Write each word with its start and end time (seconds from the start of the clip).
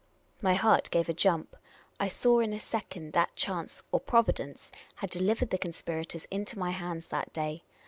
My 0.41 0.55
heart 0.55 0.89
gave 0.89 1.09
a 1.09 1.13
jump. 1.13 1.55
I 1.99 2.07
saw 2.07 2.39
in 2.39 2.53
a 2.53 2.59
second 2.59 3.13
that 3.13 3.35
chance, 3.35 3.83
or 3.91 3.99
Providence, 3.99 4.71
had 4.95 5.11
delivered 5.11 5.51
the 5.51 5.59
conspirators 5.59 6.25
into 6.31 6.57
my 6.57 6.71
hands 6.71 7.09
that 7.09 7.31
day. 7.33 7.61